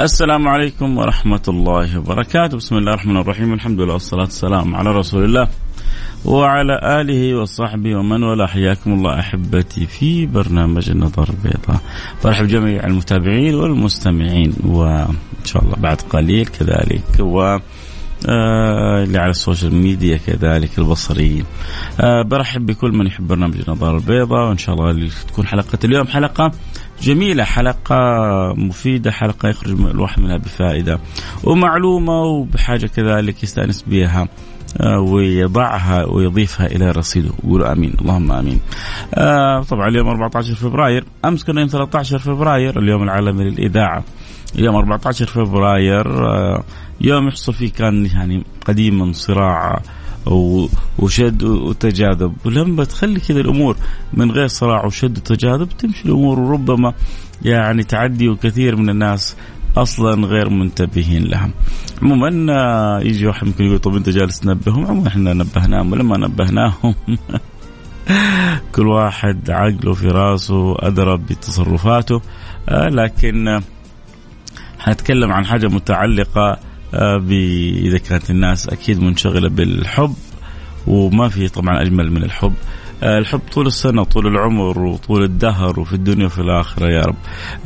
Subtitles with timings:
[0.00, 2.56] السلام عليكم ورحمة الله وبركاته.
[2.56, 3.54] بسم الله الرحمن الرحيم.
[3.54, 5.48] الحمد لله والصلاة والسلام على رسول الله
[6.24, 8.46] وعلى آله وصحبه ومن والاه.
[8.46, 11.80] حياكم الله أحبتي في برنامج النظر البيضاء.
[12.24, 17.58] برحب جميع المتابعين والمستمعين وإن شاء الله بعد قليل كذلك و
[18.28, 21.44] آه اللي على السوشيال ميديا كذلك البصريين.
[22.00, 26.52] آه برحب بكل من يحب برنامج النظارة البيضاء وإن شاء الله تكون حلقة اليوم حلقة
[27.02, 27.96] جميلة حلقة
[28.56, 30.98] مفيدة حلقة يخرج الواحد منها بفائدة
[31.44, 34.28] ومعلومة وبحاجة كذلك يستأنس بها
[34.80, 38.60] آه، ويضعها ويضيفها إلى رصيده قولوا آمين اللهم آمين.
[39.14, 44.04] آه طبعا اليوم 14 فبراير أمس كنا يوم 13 فبراير اليوم العالمي للإذاعة.
[44.58, 46.62] اليوم 14 فبراير آه
[47.00, 49.82] يوم يحصل فيه كان يعني قديما صراع
[50.98, 52.32] وشد وتجاذب.
[52.44, 53.76] ولما تخلي كذا الأمور
[54.12, 56.94] من غير صراع وشد وتجاذب تمشي الأمور وربما
[57.42, 59.36] يعني تعدي وكثير من الناس
[59.76, 61.50] أصلا غير منتبهين لها.
[62.02, 66.94] عموما آه، يجي واحد ممكن يقول طب أنت جالس تنبههم؟ عموما إحنا نبهناهم ولما نبهناهم
[68.74, 72.22] كل واحد عقله في راسه ادرى بتصرفاته.
[72.68, 73.60] آه، لكن
[74.78, 76.58] حنتكلم عن حاجة متعلقة آه،
[76.94, 80.14] اذا كانت الناس أكيد منشغلة بالحب
[80.86, 82.54] وما في طبعا أجمل من الحب.
[83.02, 87.16] آه، الحب طول السنة طول العمر وطول الدهر وفي الدنيا وفي الآخرة يا رب.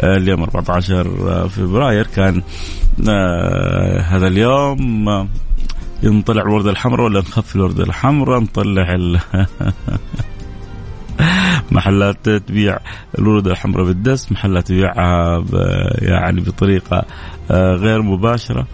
[0.00, 2.42] آه، اليوم 14 فبراير كان
[4.04, 5.08] هذا اليوم
[6.04, 9.20] نطلع الوردة الحمراء ولا نخفي الوردة الحمراء؟ نطلع ال
[11.72, 12.78] محلات تبيع
[13.18, 15.44] الوردة الحمراء بالدس محلات تبيعها
[15.98, 17.04] يعني بطريقة
[17.50, 18.66] غير مباشرة.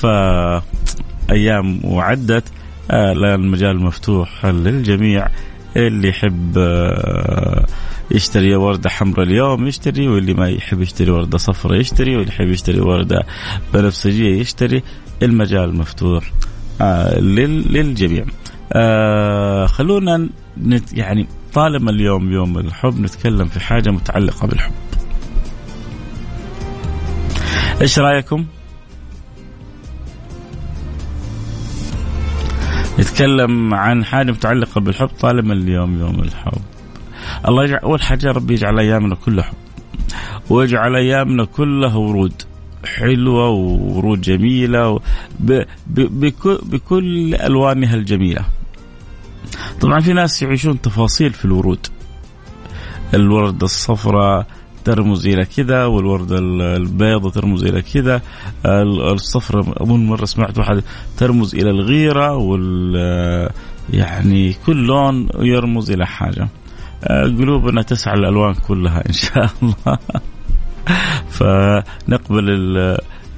[0.00, 2.44] فأيام وعدت
[2.90, 5.28] آه المجال مفتوح للجميع.
[5.76, 7.66] اللي يحب آه
[8.10, 12.80] يشتري وردة حمراء اليوم يشتري واللي ما يحب يشتري وردة صفراء يشتري واللي يحب يشتري
[12.80, 13.22] وردة
[13.74, 14.82] بنفسجية يشتري.
[15.22, 16.32] المجال مفتوح
[16.80, 18.24] آه للجميع.
[18.72, 20.28] آه خلونا
[20.62, 24.72] نت يعني طالما اليوم يوم الحب نتكلم في حاجة متعلقة بالحب.
[27.80, 28.46] إيش رأيكم؟
[33.02, 36.62] نتكلم عن حاجة متعلقة بالحب طالما اليوم يوم الحب.
[37.48, 39.54] الله يجعل أول حاجة ربي يجعل أيامنا كلها حب.
[40.50, 42.42] ويجعل أيامنا كلها ورود.
[42.84, 45.00] حلوة وورود جميلة
[45.40, 45.62] ب...
[45.86, 46.00] ب...
[46.20, 46.58] بكل...
[46.62, 48.44] بكل ألوانها الجميلة.
[49.80, 51.86] طبعا في ناس يعيشون تفاصيل في الورود.
[53.14, 54.46] الوردة الصفراء
[54.84, 56.38] ترمز إلى كذا والورده
[56.76, 58.22] البيضة ترمز إلى كذا.
[59.12, 60.82] الصفرة أظن مرة سمعت واحد
[61.16, 63.50] ترمز إلى الغيرة وال
[63.90, 66.48] يعني كل لون يرمز إلى حاجة.
[67.08, 69.98] قلوبنا تسعى الألوان كلها إن شاء الله.
[71.36, 72.48] فنقبل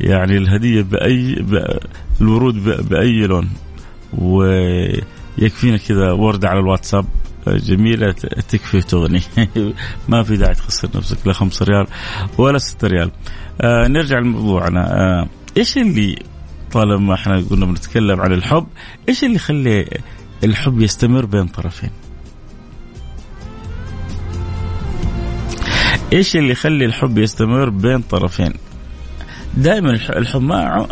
[0.00, 1.44] يعني الهدية باي
[2.20, 3.48] الورود بأي لون.
[4.18, 7.04] ويكفينا كذا ورده على الواتساب.
[7.48, 8.12] جميلة
[8.48, 9.22] تكفي تغني
[10.08, 11.86] ما في داعي تخسر نفسك لا خمسة ريال
[12.38, 13.10] ولا ستة ريال.
[13.60, 14.92] آه نرجع لموضوعنا.
[14.92, 16.18] آه إيش اللي
[16.72, 18.66] طالما إحنا قلنا بنتكلم عن الحب
[19.08, 19.88] إيش اللي يخلي
[20.44, 21.90] الحب يستمر بين طرفين؟
[26.12, 28.52] إيش اللي يخلي الحب يستمر بين طرفين؟
[29.56, 30.86] دائما الحب ما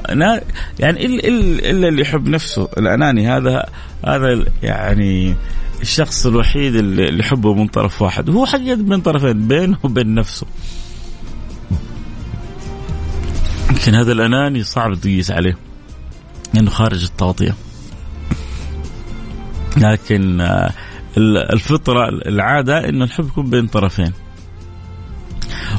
[0.78, 2.68] يعني إلا اللي يحب نفسه.
[2.78, 3.64] الأناني هذا
[4.06, 5.36] هذا يعني
[5.82, 8.28] الشخص الوحيد اللي يحبه من طرف واحد.
[8.28, 10.46] وهو حقيقة من طرفين بينه وبين نفسه.
[13.70, 15.58] يمكن هذا الأناني صعب تقيس عليه
[16.54, 17.54] لأنه خارج التغطية.
[19.76, 20.72] لكن آه،
[21.52, 24.12] الفطرة العادة أن الحب يكون بين طرفين.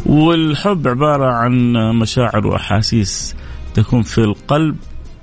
[0.05, 3.35] والحب عبارة عن مشاعر وأحاسيس
[3.73, 4.75] تكون في القلب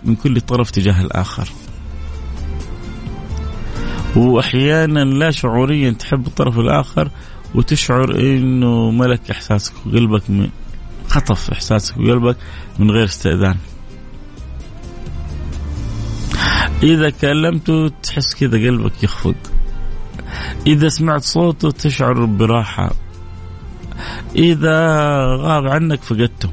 [0.05, 1.49] من كل طرف تجاه الآخر.
[4.17, 7.11] وأحيانا لا شعوريا تحب الطرف الآخر
[7.55, 10.49] وتشعر إنه ملك إحساسك وقلبك من
[11.09, 12.37] خطف إحساسك وقلبك
[12.79, 13.57] من غير استئذان.
[16.83, 19.37] إذا كلمته تحس كذا قلبك يخفق.
[20.67, 22.91] إذا سمعت صوته تشعر براحة.
[24.37, 24.79] إذا
[25.37, 26.51] غاب عنك فقدته.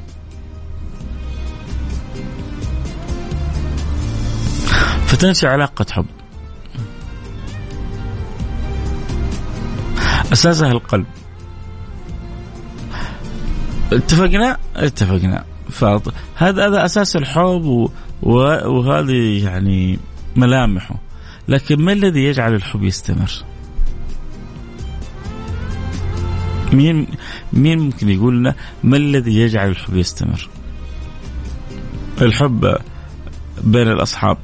[5.06, 6.17] فتنشأ علاقة حب.
[10.32, 11.06] أساسها القلب.
[13.92, 15.44] اتفقنا؟ اتفقنا.
[15.70, 16.12] فهذا
[16.66, 17.90] هذا أساس الحب
[18.22, 19.98] وهذه يعني
[20.36, 20.94] ملامحه.
[21.48, 23.30] لكن ما الذي يجعل الحب يستمر؟
[26.72, 27.06] مين
[27.52, 30.48] مين ممكن يقول لنا ما الذي يجعل الحب يستمر؟
[32.22, 32.76] الحب
[33.64, 34.38] بين الأصحاب.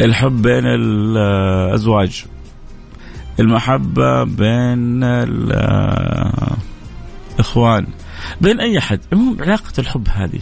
[0.00, 2.24] الحب بين الأزواج.
[3.40, 5.04] المحبة بين
[7.38, 7.86] الإخوان.
[8.40, 10.40] بين أي أحد؟ المهم علاقة الحب هذه.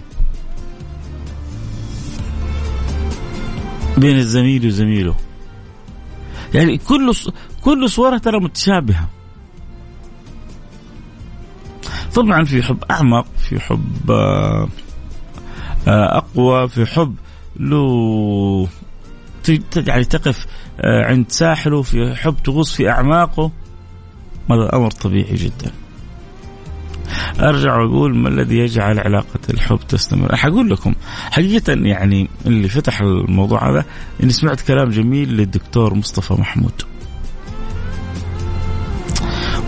[3.98, 5.14] بين الزميل وزميله.
[6.54, 7.14] يعني كل
[7.62, 9.08] كل صورها ترى متشابهة.
[12.14, 14.68] طبعا في حب أعمق في حب آه،
[15.86, 17.14] أقوى في حب
[17.56, 18.68] له
[19.76, 20.46] يعني تقف
[20.80, 23.50] آه، عند ساحله في حب تغوص في أعماقه
[24.50, 25.70] هذا أمر طبيعي جدا
[27.40, 30.94] أرجع وأقول ما الذي يجعل علاقة الحب تستمر؟ حقول لكم
[31.30, 33.84] حقيقة يعني اللي فتح الموضوع هذا
[34.22, 36.82] إني سمعت كلام جميل للدكتور مصطفى محمود.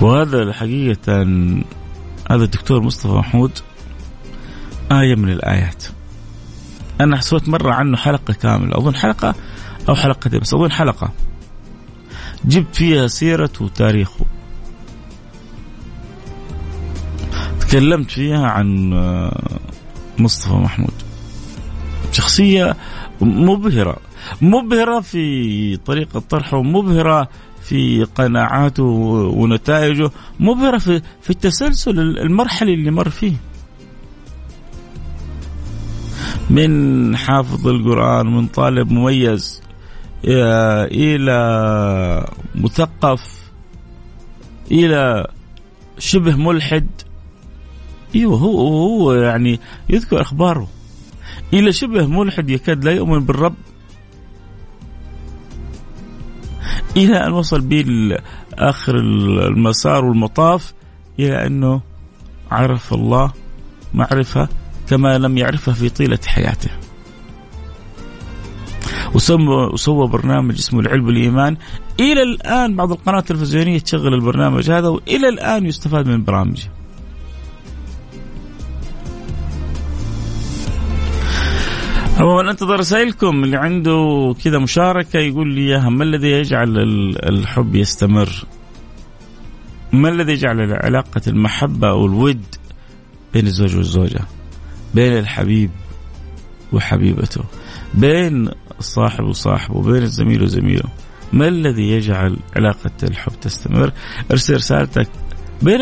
[0.01, 1.23] وهذا حقيقة
[2.31, 3.51] هذا الدكتور مصطفى محمود
[4.93, 5.85] آية من الآيات
[7.01, 9.35] أنا سويت مرة عنه حلقة كاملة أظن حلقة
[9.89, 11.13] أو حلقتين بس أظن حلقة.
[12.45, 14.25] جبت فيها سيرته وتاريخه
[17.61, 19.59] تكلمت فيها عن آه،
[20.19, 20.93] مصطفى محمود.
[22.13, 22.77] شخصية
[23.21, 23.97] مبهرة.
[24.43, 27.29] مبهرة في طريقة طرحه مبهرة
[27.63, 28.83] في قناعاته
[29.37, 30.11] ونتائجه
[30.41, 33.37] مبهرة في, في التسلسل المرحلي اللي مر فيه.
[36.51, 39.63] من حافظ القرآن من طالب مميز.
[40.27, 43.51] إلى مثقف
[44.71, 45.27] إلى
[45.99, 46.87] شبه ملحد.
[48.15, 50.69] إيوه هو هو يعني يذكر أخباره.
[51.53, 53.55] إلى شبه ملحد يكاد لا يؤمن بالرب.
[56.97, 57.85] إلى أن وصل به
[58.55, 60.75] آخر المسار والمطاف
[61.19, 61.81] إلى أنه
[62.51, 63.33] عرف الله
[63.95, 64.49] معرفة
[64.89, 66.71] كما لم يعرفها في طيلة حياته.
[69.17, 71.57] وسوى وسوى برنامج اسمه العلم والإيمان
[72.01, 76.71] إلى الآن بعض القنوات التلفزيونية تشغل البرنامج هذا وإلى الآن يستفاد من برامجه.
[82.19, 86.79] عموما أنتظر رسائلكم اللي عنده كذا مشاركة يقول لي إياها ما الذي يجعل
[87.29, 88.45] الحب يستمر؟
[89.93, 92.45] ما الذي يجعل علاقة المحبة أو الود
[93.35, 94.21] بين الزوج والزوجة؟
[94.95, 95.71] بين الحبيب
[96.73, 97.45] وحبيبته
[97.95, 100.89] بين الصاحب وصاحبه بين الزميل وزميله.
[101.33, 103.93] ما الذي يجعل علاقة الحب تستمر؟
[104.31, 105.09] ارسل رسالتك
[105.63, 105.79] بين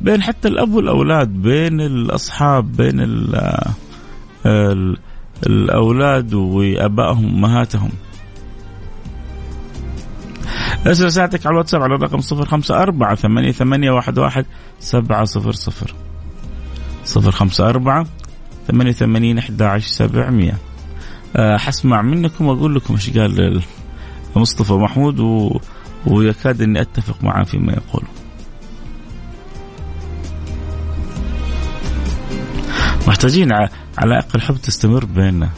[0.00, 4.96] بين حتى الأب والأولاد بين الأصحاب بين ال
[5.46, 7.90] الأولاد وآبائهم وأمهاتهم.
[10.86, 14.46] ارسل رسالتك على الواتساب على الرقم صفر خمسة أربعة ثمانية, ثمانية واحد, واحد
[14.78, 15.94] سبعة صفر صفر.
[17.04, 18.06] صفر خمسة أربعة
[18.68, 20.54] ثمانية ثمانين أحد عشر سبعمية.
[21.36, 23.62] حسمع منكم وأقول لكم إيش قال
[24.36, 25.60] مصطفى محمود و...
[26.06, 28.08] ويكاد أني أتفق معه فيما يقوله
[33.08, 33.52] محتاجين
[33.98, 35.50] على أقل حب تستمر بيننا.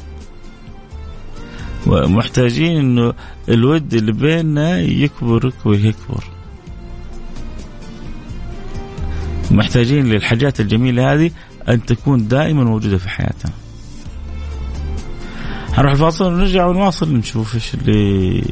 [1.87, 3.12] ومحتاجين إنه
[3.49, 6.25] الود اللي بيننا يكبر يكبر يكبر.
[9.50, 11.31] محتاجين للحاجات الجميلة هذه
[11.69, 13.52] أن تكون دائما موجودة في حياتنا.
[15.73, 18.45] هنروح الفاصل ونرجع ونواصل نشوف إيش اللي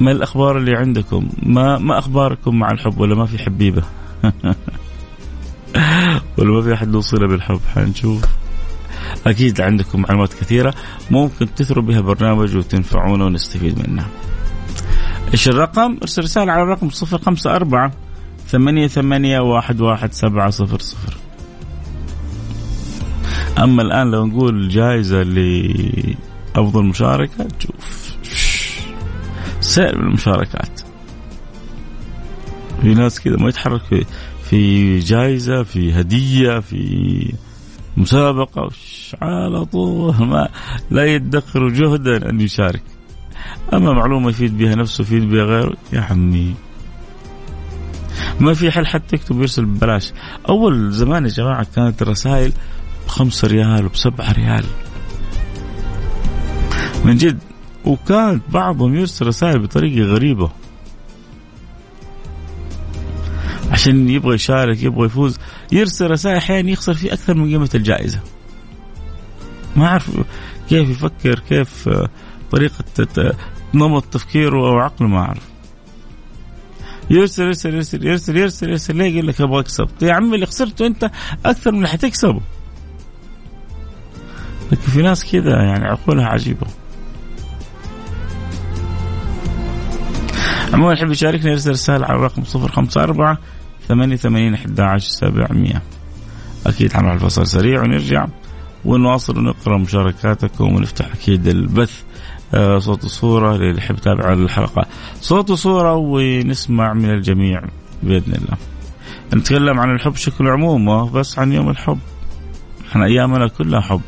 [0.00, 3.82] ما الأخبار اللي عندكم؟ ما ما أخباركم مع الحب ولا ما في حبيبة؟
[6.38, 8.24] ولا ما في أحد له صله بالحب؟ حنشوف.
[9.26, 10.74] أكيد عندكم معلومات كثيرة
[11.10, 14.06] ممكن تثروا بها برنامج وتنفعونا ونستفيد منها.
[15.32, 17.92] إيش الرقم؟ ارسل رسالة على الرقم صفر خمسة أربعة
[18.48, 21.16] ثمانية ثمانية واحد واحد سبعة صفر صفر.
[23.58, 28.16] أما الآن لو نقول جائزة لأفضل مشاركة شوف
[29.60, 30.80] سائل من المشاركات.
[32.82, 34.06] في ناس كذا ما يتحرك
[34.44, 37.34] في جائزة في هدية في
[37.96, 38.70] مسابقة
[39.22, 40.48] على طول ما
[40.90, 42.82] لا يدخر جهدا أن يشارك.
[43.72, 46.54] أما معلومة يفيد بها نفسه يفيد بها غيره يا عمي
[48.40, 50.12] ما في حل حتى يكتب ويرسل ببلاش.
[50.48, 52.52] أول زمان يا جماعة كانت الرسائل
[53.06, 54.64] بخمسة ريال وبسبعة ريال.
[57.04, 57.38] من جد
[57.84, 60.50] وكانت بعضهم يرسل رسائل بطريقة غريبة.
[63.70, 65.38] عشان يبغى يشارك يبغى يفوز.
[65.72, 68.20] يرسل رسائل أحيانا يخسر فيه أكثر من قيمة الجائزة.
[69.76, 70.10] ما أعرف
[70.68, 71.88] كيف يفكر كيف
[72.50, 72.84] طريقة
[73.74, 75.42] نمط تفكيره أو عقله ما أعرف.
[77.10, 80.86] يرسل يرسل يرسل يرسل يرسل يرسل ليه يقول لك أبغى اكسب يا عمي اللي خسرته
[80.86, 81.10] أنت
[81.46, 82.40] أكثر من اللي حتكسبه.
[84.72, 86.66] لكن في ناس كذا يعني عقولها عجيبة.
[90.74, 93.36] عموما يحب يشاركنا يرسل رسالة على الرقم 054
[93.88, 95.82] 88 11 700
[96.66, 98.26] أكيد حنروح الفصل سريع ونرجع
[98.84, 102.02] ونواصل ونقرأ مشاركاتكم ونفتح أكيد البث.
[102.54, 104.86] آه، صوت وصورة اللي يحب يتابع الحلقة.
[105.20, 107.62] صوت وصورة ونسمع من الجميع
[108.02, 108.56] بإذن الله.
[109.34, 111.98] نتكلم عن الحب بشكل عموم بس عن يوم الحب.
[112.90, 114.00] إحنا أيامنا كلها حب.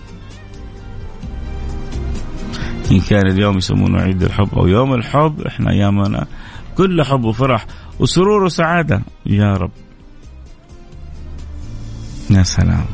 [2.90, 6.26] إن كان اليوم يسمونه عيد الحب أو يوم الحب إحنا أيامنا
[6.76, 7.66] كل حب وفرح
[8.00, 9.02] وسرور وسعادة.
[9.26, 9.70] يا رب.
[12.30, 12.84] يا سلام.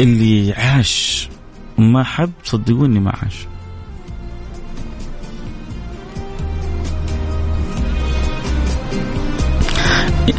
[0.00, 1.28] اللي عاش
[1.78, 3.46] ما حب صدقوني ما عاش.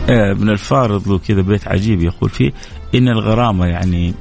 [0.09, 2.51] ابن الفارض له كذا بيت عجيب يقول فيه
[2.95, 4.13] إن الغرامة يعني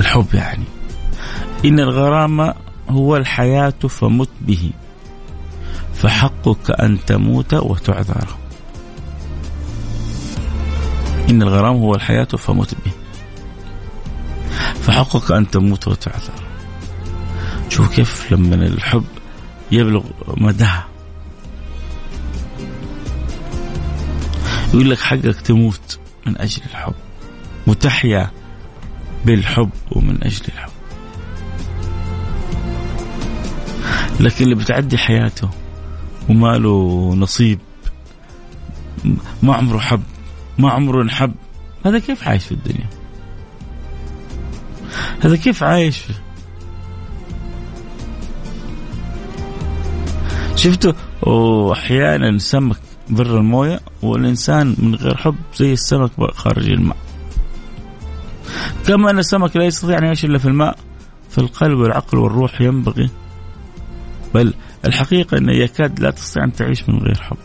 [0.00, 0.64] الحب يعني
[1.64, 2.54] إن الغرامه
[2.88, 4.70] هو الحياة فمت به
[5.94, 8.28] فحقك أن تموت وتعذر.
[11.30, 12.92] إن الغرام هو الحياة فمت به
[14.82, 16.42] فحقك أن تموت وتعذر.
[17.68, 19.04] شوف كيف لما الحب
[19.72, 20.84] يبلغ مداه.
[24.74, 26.94] يقول لك حقك تموت من أجل الحب
[27.66, 28.30] وتحيا
[29.24, 30.73] بالحب ومن أجل الحب.
[34.20, 35.50] لكن اللي بتعدي حياته
[36.28, 37.58] وما له نصيب
[39.42, 40.02] ما عمره حب
[40.58, 41.34] ما عمره انحب
[41.86, 42.88] هذا كيف عايش في الدنيا؟
[45.20, 46.12] هذا كيف عايش؟ في
[50.56, 50.92] شفتوا
[51.22, 52.76] واحيانا سمك
[53.08, 56.96] بر الموية والإنسان من غير حب زي السمك خارج الماء.
[58.86, 60.76] كما أن السمك لا يستطيع أن يعيش إلا في الماء
[61.30, 63.10] فالقلب والعقل والروح ينبغي
[64.34, 67.36] بل الحقيقة أن يكاد لا تستطيع أن تعيش من غير حب.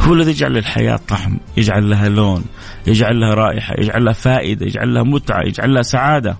[0.00, 2.44] هو الذي يجعل للحياة طعم يجعل لها لون
[2.86, 6.36] يجعل لها رائحة يجعل لها فائدة يجعل لها متعة يجعل لها سعادة.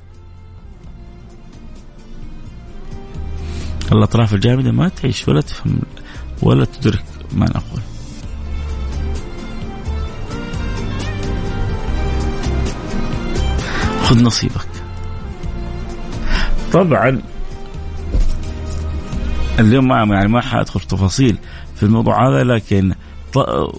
[3.93, 5.81] الأطراف الجامدة ما تعيش ولا تفهم
[6.43, 7.81] ولا تدرك ما نقول
[14.03, 14.68] خذ نصيبك.
[16.79, 17.23] طبعا
[19.59, 21.37] اليوم ما يعني ما حأدخل في تفاصيل
[21.77, 22.95] في الموضوع هذا لكن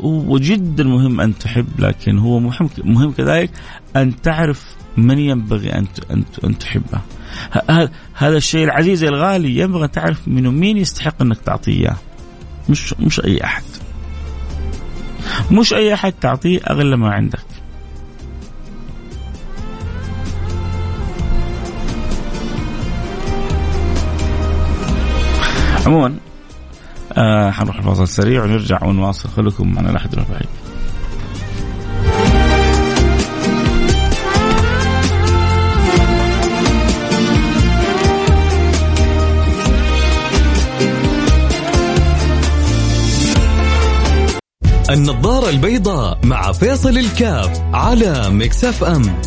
[0.04, 3.52] وجدا مهم أن تحب لكن هو مهم مهم كذلك
[3.96, 5.86] أن تعرف من ينبغي أن
[6.44, 7.02] أن تحبه.
[8.16, 11.98] هذا الشيء العزيز الغالي ينبغي أن تعرف منه مين يستحق أنك تعطيه إياه.
[12.70, 13.64] مش مش أي أحد.
[15.52, 17.40] مش أي أحد تعطيه أغلى ما عندك.
[25.90, 26.16] عموما
[27.14, 29.30] آه حنروح الفاصل سريع ونرجع ونواصل.
[29.30, 30.46] خليكم معنا لحد الرباعي
[44.90, 49.22] النظارة البيضاء مع فيصل الكاف على مكسف أم.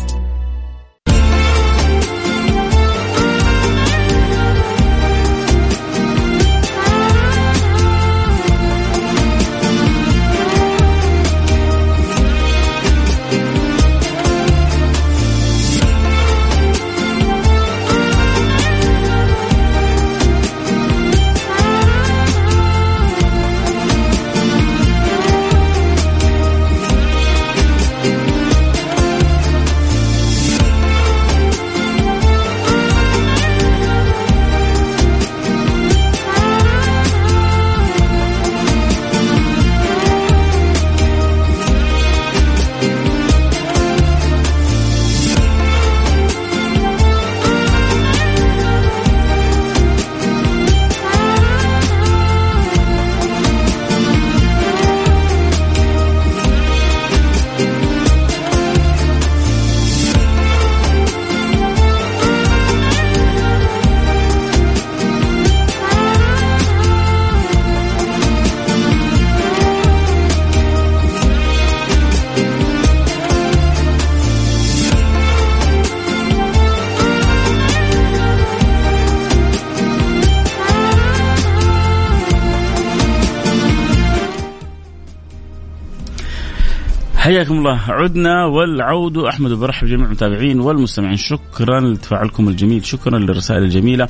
[87.33, 87.79] حياكم الله.
[87.87, 89.17] عدنا والعود.
[89.17, 91.17] أحمد وبرحب جميع المتابعين والمستمعين.
[91.17, 92.85] شكرا لتفاعلكم الجميل.
[92.85, 94.07] شكرا للرسائل الجميلة.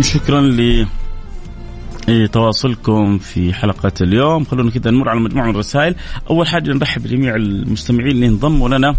[0.00, 0.86] شكرا ل
[2.32, 4.44] تواصلكم في حلقة اليوم.
[4.44, 5.94] خلونا كذا نمر على مجموعة من الرسائل.
[6.30, 8.94] أول حاجة نرحب بجميع المستمعين اللي انضموا لنا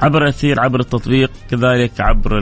[0.00, 2.38] عبر الأثير عبر التطبيق كذلك عبر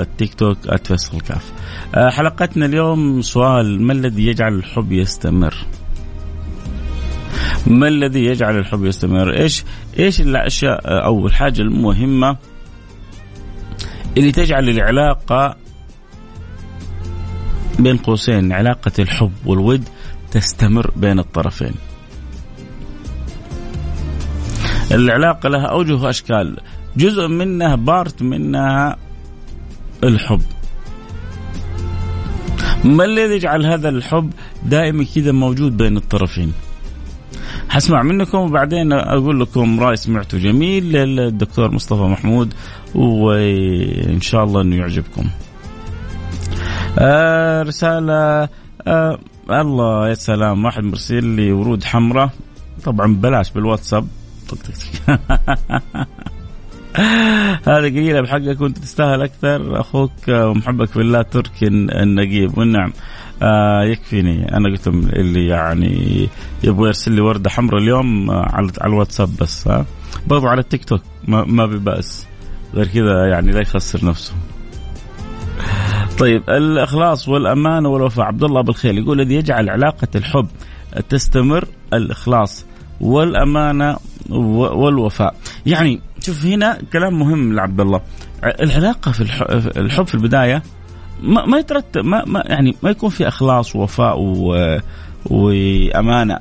[0.00, 1.52] التيك توك @فيصل كاف.
[1.94, 5.54] آه، حلقتنا اليوم سؤال ما الذي يجعل الحب يستمر؟
[7.66, 9.64] ما الذي يجعل الحب يستمر؟ إيش
[9.98, 12.36] إيش الأشياء أو الحاجة المهمة
[14.16, 15.56] اللي تجعل العلاقة
[17.78, 19.88] بين قوسين علاقة الحب والود
[20.30, 21.74] تستمر بين الطرفين.
[24.92, 26.56] العلاقة لها أوجه وأشكال،
[26.96, 28.96] جزء منها بارت منها
[30.04, 30.42] الحب.
[32.84, 34.30] ما الذي يجعل هذا الحب
[34.62, 36.52] دائما كذا موجود بين الطرفين؟
[37.68, 42.54] حسمع منكم وبعدين أقول لكم رأي سمعته جميل للدكتور مصطفى محمود
[42.94, 45.30] وإن شاء الله إنه يعجبكم.
[46.98, 48.48] آه رسالة
[48.86, 49.18] آه
[49.50, 52.30] الله يا سلام واحد مرسل لي ورود حمراء.
[52.84, 54.06] طبعا بلاش بالواتساب.
[57.66, 59.80] هذا قليلة بحقك وأنت تستاهل أكثر.
[59.80, 62.58] أخوك ومحبك في الله تركي النقيب.
[62.58, 62.88] والنعم.
[62.90, 63.23] آه
[63.84, 64.56] يكفيني.
[64.56, 66.28] أنا قلت اللي يعني
[66.64, 69.86] يبغى يرسل لي وردة حمراء اليوم آه على على الواتساب بس ها؟ آه
[70.26, 71.02] برضو على التيك توك.
[71.28, 72.26] ما, ما ببأس
[72.74, 74.32] غير كذا يعني لا يخسر نفسه.
[76.18, 78.26] طيب الإخلاص والأمانة والوفاء.
[78.26, 80.46] عبد الله بالخير يقول الذي يجعل علاقة الحب
[81.08, 82.66] تستمر الإخلاص
[83.00, 83.96] والأمانة
[84.30, 85.34] والوفاء.
[85.66, 88.00] يعني شوف هنا كلام مهم لعبد الله.
[88.44, 89.20] العلاقة في
[89.76, 90.62] الحب في البداية
[91.22, 94.18] ما, ما يترتب ما, ما يعني ما يكون في إخلاص ووفاء
[95.26, 96.38] وأمانة.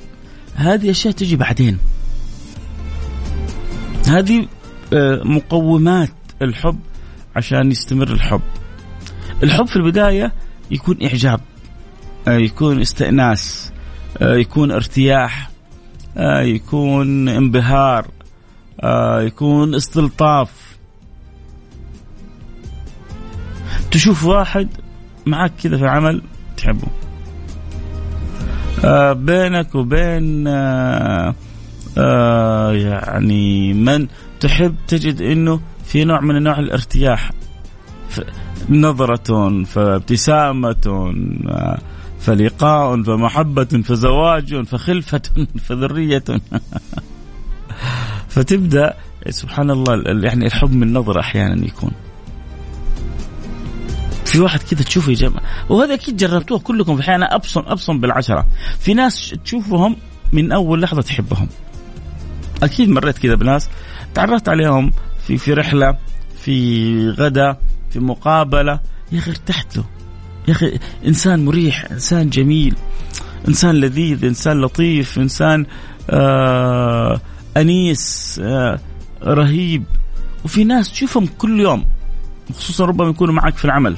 [0.55, 1.77] هذه أشياء تجي بعدين.
[4.07, 4.47] هذه
[5.23, 6.09] مقومات
[6.41, 6.79] الحب
[7.36, 8.41] عشان يستمر الحب.
[9.43, 10.33] الحب في البداية
[10.71, 11.41] يكون إعجاب
[12.27, 13.71] يكون استئناس
[14.21, 15.49] يكون ارتياح
[16.41, 18.07] يكون انبهار
[19.19, 20.62] يكون استلطاف.
[23.93, 24.67] تشوف واحد
[25.25, 26.21] معك كذا في عمل
[26.58, 26.88] تحبه.
[28.86, 31.36] آه بينك وبين آه
[31.97, 34.08] آه يعني من
[34.39, 37.32] تحب تجد إنه في نوع من أنواع الارتياح
[38.69, 41.13] نظرة فابتسامة
[42.19, 45.21] فلقاء فمحبة فزواج فخلفة
[45.65, 46.23] فذرية.
[48.34, 48.93] فتبدأ
[49.29, 51.91] سبحان الله يعني الحب من نظرة أحيانا يكون.
[54.34, 55.43] في واحد كذا تشوفه يا جماعة.
[55.69, 58.46] وهذا أكيد جربتوه كلكم في أحيانا ابصم أبصم بالعشرة.
[58.80, 59.96] في ناس تشوفهم
[60.32, 61.48] من أول لحظة تحبهم.
[62.63, 63.69] أكيد مريت كذا بناس.
[64.13, 64.91] تعرفت عليهم
[65.28, 65.98] في في رحلة
[66.39, 67.58] في غدا
[67.89, 68.80] في مقابلة.
[69.12, 69.84] يا أخي ارتحت له
[70.48, 72.76] يا أخي إنسان مريح إنسان جميل
[73.48, 75.65] إنسان لذيذ إنسان لطيف إنسان
[76.10, 77.22] آه
[77.58, 78.80] أنيس آه
[79.24, 79.84] رهيب.
[80.46, 81.86] وفي ناس تشوفهم كل يوم
[82.56, 83.98] خصوصا ربما يكونوا معك في العمل.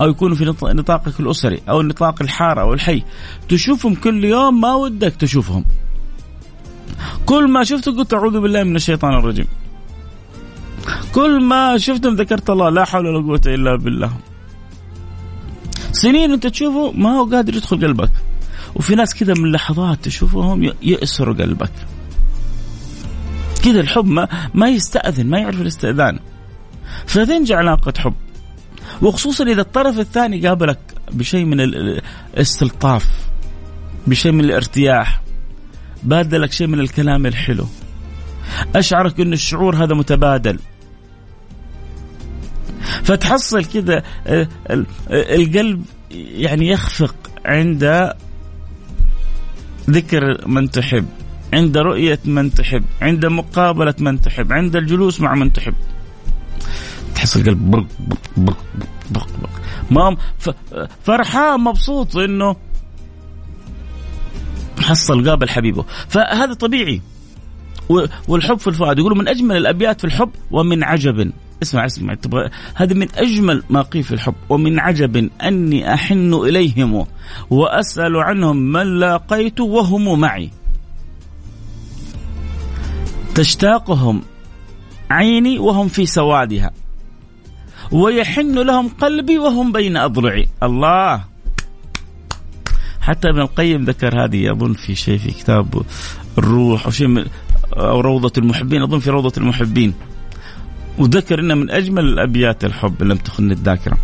[0.00, 3.02] أو يكونوا في نطاقك الأسري أو نطاق الحارة أو الحي.
[3.48, 5.64] تشوفهم كل يوم ما ودك تشوفهم.
[7.26, 9.46] كل ما شفته قلت أعوذ بالله من الشيطان الرجيم.
[11.14, 14.12] كل ما شفتهم ذكرت الله لا حول ولا قوة إلا بالله.
[15.92, 18.10] سنين أنت تشوفه ما هو قادر يدخل قلبك.
[18.74, 21.72] وفي ناس كذا من لحظات تشوفهم يأسروا قلبك.
[23.64, 26.18] كذا الحب ما, ما يستأذن ما يعرف الاستئذان.
[27.06, 28.14] فتنجي علاقة حب.
[29.04, 30.78] وخصوصا إذا الطرف الثاني قابلك
[31.12, 33.06] بشيء من الاستلطاف
[34.06, 35.22] بشيء من الارتياح
[36.02, 37.66] بادلك شيء من الكلام الحلو.
[38.76, 40.58] أشعرك أن الشعور هذا متبادل.
[43.02, 44.02] فتحصل كذا
[45.10, 47.14] القلب يعني يخفق
[47.44, 48.12] عند
[49.90, 51.06] ذكر من تحب
[51.52, 55.74] عند رؤية من تحب عند مقابلة من تحب عند الجلوس مع من تحب.
[57.24, 57.86] تحس القلب برق
[58.36, 59.60] برق برق برق برق
[59.90, 60.16] ما
[61.04, 62.56] فرحان مبسوط إنه
[64.80, 67.00] حصل قابل حبيبه فهذا طبيعي.
[68.28, 68.98] والحب في الفؤاد.
[68.98, 71.32] يقولوا من أجمل الأبيات في الحب ومن عجب.
[71.62, 72.14] اسمع اسمع.
[72.14, 74.34] تبغى هذا من أجمل ما قيل في الحب.
[74.48, 77.06] ومن عجب أني أحن إليهم
[77.50, 80.50] وأسأل عنهم من لاقيت وهم معي.
[83.34, 84.22] تشتاقهم
[85.10, 86.83] عيني وهم في سوادها.
[87.92, 90.48] ويحن لهم قلبي وهم بين أضلعي.
[90.62, 91.24] الله.
[93.00, 95.82] حتى ابن القيم ذكر هذه اظن في شيء في كتاب
[96.38, 97.24] الروح أو شيء من
[97.76, 99.94] أو روضة المحبين اظن في روضة المحبين.
[100.98, 103.98] وذكر إنه من أجمل الأبيات الحب لم تخن الذاكرة.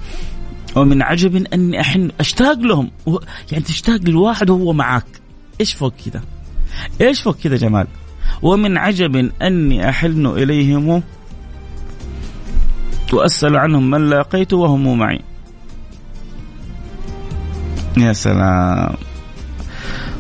[0.77, 2.91] ومن عجب أني احن أشتاق لهم.
[3.53, 5.07] يعني تشتاق للواحد وهو معك
[5.61, 6.23] إيش فوق كذا
[7.01, 7.87] إيش فوق كذا جمال؟
[8.43, 11.03] ومن عجب أني أحن إليهم
[13.13, 15.21] واسال عنهم من لاقيت وهم معي.
[17.97, 18.95] يا سلام.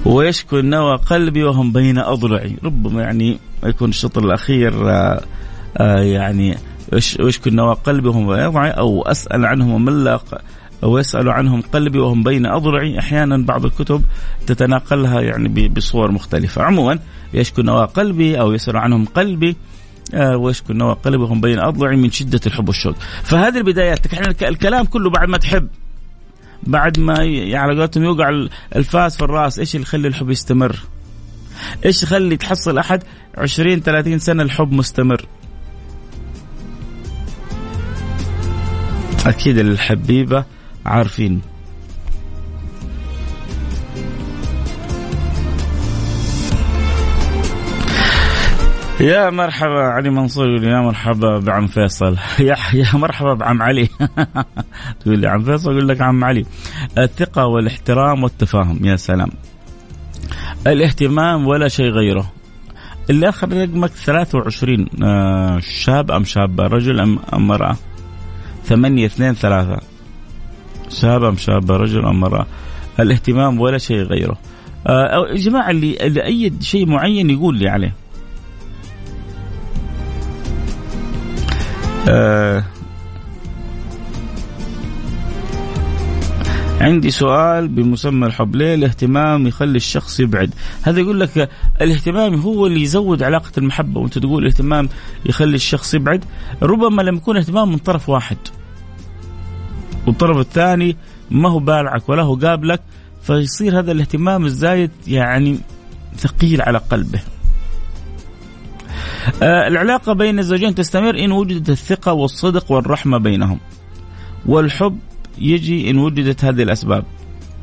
[0.04, 2.56] ويشكو نوى قلبي وهم بين أضلعي.
[2.64, 5.20] ربما يعني يكون الشطر الأخير آه،
[5.76, 6.56] آه، يعني
[7.20, 10.40] ويشكو نوى قلبي وهم بين أضلعي أو أسأل عنهم من لاق
[10.82, 12.98] ويسأل عنهم قلبي وهم بين أضلعي.
[12.98, 14.02] أحيانا بعض الكتب
[14.46, 16.62] تتناقلها يعني بصور مختلفة.
[16.62, 16.98] عموما
[17.34, 19.56] يشكو نوى قلبي أو يسأل عنهم قلبي
[20.14, 22.94] ويشكو نوى قلبي وهم بين أضلعي من شدة الحب والشوق.
[23.22, 25.68] فهذه البدايات إحنا الكلام كله بعد ما تحب.
[26.62, 27.18] بعد ما
[27.54, 28.46] على قولتهم يوقع
[28.76, 30.76] الفاس في الرأس إيش اللي يخلي الحب يستمر؟
[31.84, 33.02] إيش يخلي تحصل أحد
[33.38, 35.26] 20 30 سنة الحب مستمر؟
[39.26, 40.44] أكيد الحبيبة
[40.86, 41.40] عارفين.
[49.00, 52.16] يا مرحبا علي منصور يقول يا مرحبا بعم فيصل.
[52.38, 53.88] يا يا مرحبا بعم علي.
[55.00, 56.44] تقول لي عم فيصل يقول لك عم علي.
[56.98, 58.84] الثقة والاحترام والتفاهم.
[58.84, 59.30] يا سلام.
[60.66, 62.32] الاهتمام ولا شيء غيره.
[63.10, 67.76] اللي اخر رقمك 23 آه شاب أم شابة؟ رجل ام امرأة؟
[68.64, 69.78] 8 2 3
[70.88, 72.46] شاب أم شابة رجل أم امرأة؟
[73.00, 74.38] الاهتمام ولا شيء غيره.
[74.86, 77.99] آه يا جماعة اللي, اللي أيد شيء معين يقول لي عليه.
[82.08, 82.64] آه
[86.80, 88.56] عندي سؤال بمسمى الحب.
[88.56, 94.00] ليه الاهتمام يخلي الشخص يبعد؟ هذا يقول لك الاهتمام هو اللي يزود علاقة المحبة.
[94.00, 94.88] وأنت تقول الاهتمام
[95.26, 96.24] يخلي الشخص يبعد
[96.62, 98.36] ربما لما يكون اهتمام من طرف واحد.
[100.06, 100.96] والطرف الثاني
[101.30, 102.80] ما هو بالعك ولا هو قابلك
[103.22, 105.58] فيصير هذا الاهتمام الزايد يعني
[106.16, 107.20] ثقيل على قلبه.
[109.42, 113.58] العلاقة بين الزوجين تستمر إن وجدت الثقة والصدق والرحمة بينهم.
[114.46, 114.98] والحب
[115.38, 117.04] يجي إن وجدت هذه الأسباب.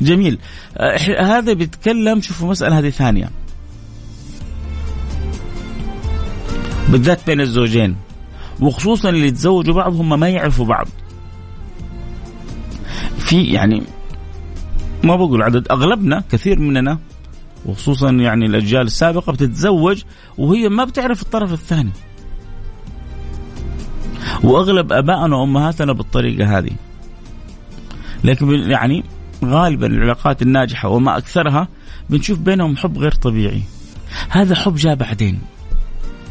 [0.01, 0.39] جميل.
[0.77, 3.29] آه هذا بيتكلم شوفوا مسألة هذه ثانية.
[6.89, 7.95] بالذات بين الزوجين.
[8.59, 10.87] وخصوصا اللي يتزوجوا بعض هم ما يعرفوا بعض.
[13.17, 13.83] في يعني
[15.03, 16.99] ما بقول عدد أغلبنا كثير مننا
[17.67, 20.03] وخصوصا يعني الأجيال السابقة بتتزوج
[20.38, 21.91] وهي ما بتعرف الطرف الثاني.
[24.43, 26.71] وأغلب أبائنا وأمهاتنا بالطريقة هذه.
[28.23, 29.03] لكن يعني
[29.45, 31.67] غالبا العلاقات الناجحة وما أكثرها
[32.10, 33.62] بنشوف بينهم حب غير طبيعي.
[34.30, 35.39] هذا حب جاء بعدين.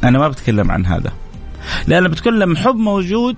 [0.04, 1.12] أنا ما بتكلم عن هذا.
[1.86, 3.36] لأن بتكلم حب موجود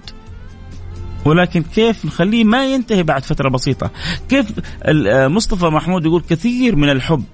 [1.24, 3.90] ولكن كيف نخليه ما ينتهي بعد فترة بسيطة؟
[4.28, 4.46] كيف
[5.08, 7.24] مصطفى محمود يقول كثير من الحب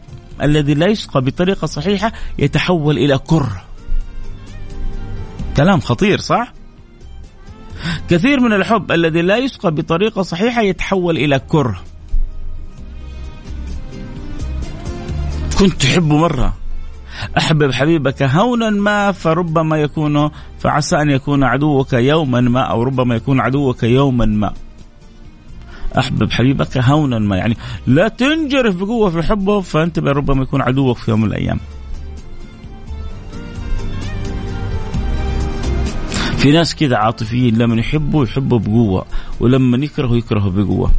[0.43, 3.65] الذي لا يسقى بطريقة صحيحة يتحول إلى كره
[5.57, 6.53] كلام خطير صح؟
[8.11, 11.81] كثير من الحب الذي لا يسقى بطريقة صحيحة يتحول إلى كره
[15.59, 16.55] كنت تحبه مرة.
[17.39, 23.41] أحبب حبيبك هونا ما فربما يكون فعسى أن يكون عدوك يوما ما أو ربما يكون
[23.41, 24.53] عدوك يوما ما.
[25.99, 27.37] أحبب حبيبك هونا ما.
[27.37, 31.61] يعني لا تنجرف بقوة في حبه فانتبه ربما يكون عدوك في يوم من الأيام.
[36.37, 39.05] في ناس كذا عاطفيين لما يحبوا يحبوا بقوة
[39.41, 40.91] ولما يكرهوا يكرهوا بقوة.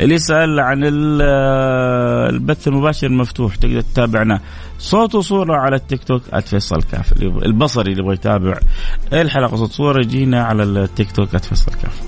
[0.00, 4.40] اللي يسأل عن البث المباشر المفتوح تقدر تتابعنا.
[4.78, 7.12] صوت وصورة على التيك توك @فيصل كاف.
[7.22, 8.58] البصري اللي يبغى يتابع.
[9.12, 12.02] الحلقة؟ صوت صورة يجينا على التيك توك @فيصل كاف.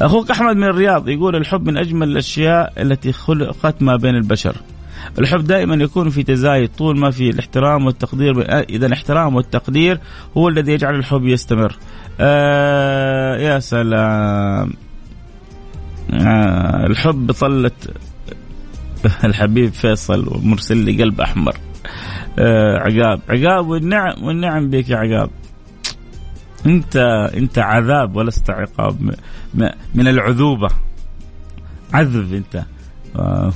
[0.00, 4.56] أخوك أحمد من الرياض يقول الحب من أجمل الأشياء التي خلقت ما بين البشر.
[5.18, 10.00] الحب دائما يكون في تزايد طول ما في الاحترام والتقدير إذا الاحترام والتقدير
[10.36, 11.76] هو الذي يجعل الحب يستمر.
[12.20, 14.72] آه يا سلام.
[16.12, 17.90] آه الحب طلت
[19.24, 21.56] الحبيب فيصل ومرسل لي قلب أحمر.
[22.38, 23.20] آه عقاب.
[23.28, 25.30] عقاب والنعم والنعم بك يا عقاب.
[26.66, 26.96] انت
[27.36, 29.14] انت عذاب ولست عقاب
[29.94, 30.68] من العذوبة.
[31.94, 32.64] عذب انت.
[33.16, 33.52] آه،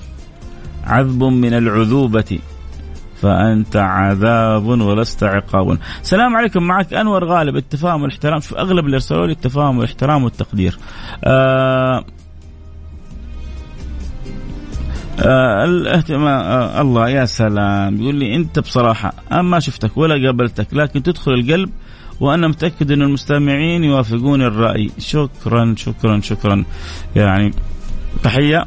[0.85, 2.39] عذب من العذوبة.
[3.23, 5.79] فأنت عذاب ولست عقاب.
[6.03, 8.41] السلام عليكم معك أنور غالب التفاهم والاحترام.
[8.41, 10.79] شوف أغلب اللي ارسلوا لي التفاهم والاحترام والتقدير.
[11.25, 12.05] آه
[15.21, 18.03] آه الاهتمام آه الله يا سلام.
[18.03, 21.71] يقول لي انت بصراحة أنا ما شفتك ولا قابلتك لكن تدخل القلب
[22.21, 24.91] وأنا متأكد إن المستمعين يوافقون الرأي.
[24.99, 26.65] شكرا شكرا شكرا.
[27.17, 27.51] يعني
[28.23, 28.67] تحية.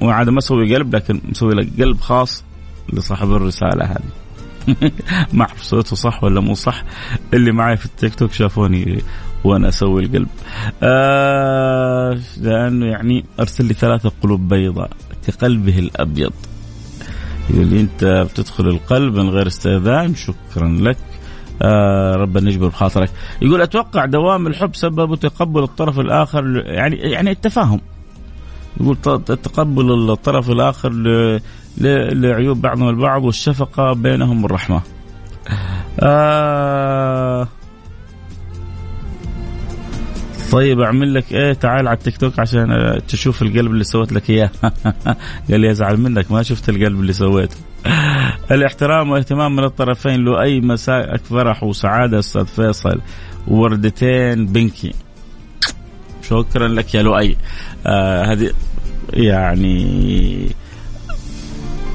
[0.00, 2.44] وعاد ما أسوي قلب لكن مسوي لك قلب خاص
[2.92, 4.18] لصاحب الرسالة هذه.
[5.32, 6.84] ما أعرف صوته صح ولا مو صح.
[7.34, 9.02] اللي معي في التيك توك شافوني
[9.44, 10.28] وأنا أسوي القلب.
[10.82, 14.90] آه لأنه يعني أرسل لي ثلاثة قلوب بيضاء
[15.26, 16.32] كقلبه الأبيض.
[17.50, 20.14] يقول لي أنت بتدخل القلب من غير استئذان.
[20.14, 20.96] شكرا لك.
[21.62, 23.10] آه ربنا يجبر بخاطرك
[23.42, 27.80] يقول أتوقع دوام الحب سببه تقبل الطرف الآخر يعني يعني التفاهم
[28.80, 30.90] يقول تقبل الطرف الآخر
[32.14, 34.80] لعيوب بعضهم البعض والشفقة بينهم والرحمه.
[36.00, 37.48] آه
[40.52, 44.50] طيب أعمل لك إيه؟ تعال على التيك توك عشان تشوف القلب اللي سويت لك إياه.
[45.50, 47.56] قال لي أزعل منك ما شفت القلب اللي سويته.
[48.52, 53.00] الاحترام والاهتمام من الطرفين له اي مساء فرح وسعاده أستاذ فيصل.
[53.48, 54.94] وردتين بنكي.
[56.22, 57.36] شكرا لك يا لؤي.
[57.86, 58.52] آه هذه
[59.12, 60.48] يعني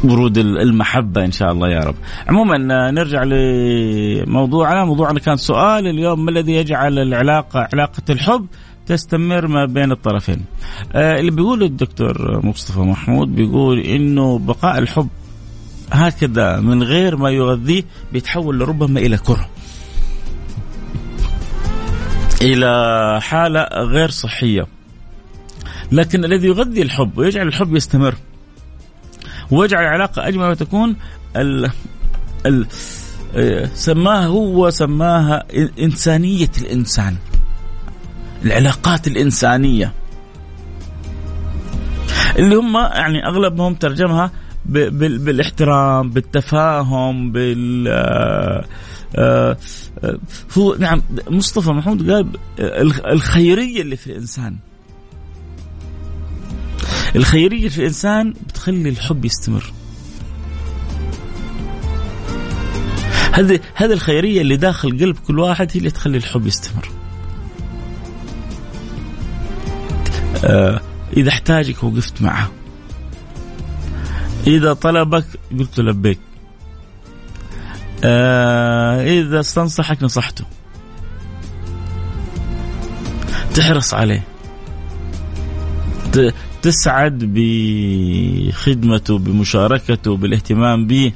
[0.03, 1.95] ورود المحبة إن شاء الله يا رب.
[2.27, 2.57] عموما
[2.91, 8.45] نرجع لموضوعنا موضوعنا كان سؤال اليوم ما الذي يجعل العلاقة علاقة الحب
[8.85, 10.45] تستمر ما بين الطرفين؟
[10.93, 15.07] آه اللي بيقول الدكتور مصطفى محمود بيقول إنه بقاء الحب
[15.91, 19.49] هكذا من غير ما يغذيه بيتحول لربما إلى كره.
[22.41, 24.67] إلى حالة غير صحية.
[25.91, 28.15] لكن الذي يغذي الحب ويجعل الحب يستمر
[29.51, 30.95] ويجعل العلاقة أجمل ما تكون
[31.35, 31.71] ال
[32.45, 32.67] ال
[33.73, 35.43] سماها هو سماها
[35.79, 37.15] إنسانية الإنسان.
[38.45, 39.93] العلاقات الإنسانية.
[42.37, 44.31] اللي هم يعني أغلبهم ترجمها
[44.65, 48.65] بالإحترام بالتفاهم بال آه،
[49.15, 49.57] آه،
[50.57, 52.27] هو نعم مصطفى محمود قال
[53.05, 54.55] الخيرية اللي في الإنسان.
[57.15, 59.73] الخيرية في الإنسان بتخلي الحب يستمر.
[63.33, 66.89] هذه هذه الخيرية اللي داخل قلب كل واحد هي اللي تخلي الحب يستمر.
[70.45, 70.81] آه
[71.17, 72.51] إذا احتاجك وقفت معه.
[74.47, 75.25] إذا طلبك
[75.59, 76.19] قلت لبيك.
[78.03, 80.45] آه إذا استنصحك نصحته.
[83.53, 84.23] تحرص عليه.
[86.63, 91.11] تسعد بخدمته بمشاركته بالاهتمام به.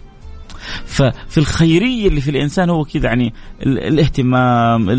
[0.86, 3.34] ففي الخيرية اللي في الإنسان هو كذا يعني
[3.64, 4.90] الاهتمام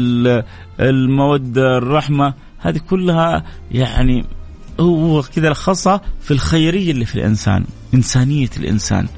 [0.81, 4.25] المودة الرحمة هذه كلها يعني
[4.81, 9.09] هو كذا لخصها في الخيرية اللي في الإنسان إنسانية الإنسان.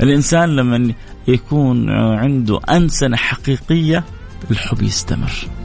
[0.00, 0.94] الإنسان لما
[1.28, 4.04] يكون عنده أنسنة حقيقية
[4.50, 5.57] الحب يستمر.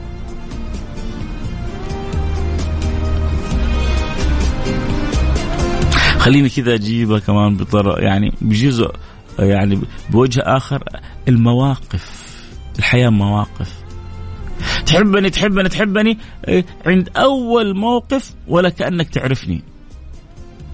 [6.24, 8.90] خليني كذا أجيبها كمان بطر يعني بجزء
[9.38, 10.84] يعني بوجه آخر
[11.28, 12.34] المواقف
[12.78, 13.84] الحياة مواقف.
[14.86, 19.62] تحبني تحبني تحبني إيه، عند أول موقف ولا كأنك تعرفني.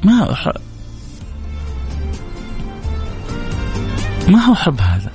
[0.05, 0.53] ما أح...
[4.29, 5.13] ما هو حب هذا؟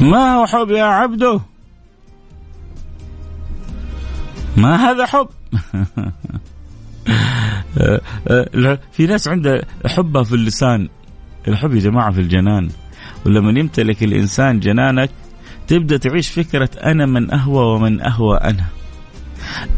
[0.00, 1.40] ما هو حب يا عبده
[4.56, 5.28] ما هذا حب؟
[8.92, 10.88] في ناس عندها حبها في اللسان.
[11.48, 12.68] الحب يا جماعة في الجنان.
[13.26, 15.10] ولما يمتلك الإنسان جنانك
[15.68, 18.64] تبدأ تعيش فكرة أنا من أهوى ومن أهوى أنا.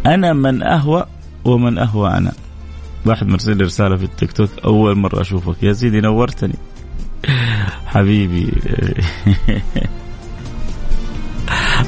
[0.06, 1.06] أنا من أهوى
[1.44, 2.32] ومن أهوى أنا.
[3.06, 5.62] واحد مرسل لي رسالة في التيك توك أول مرة أشوفك.
[5.62, 6.54] يا سيدي نورتني.
[7.86, 8.52] حبيبي.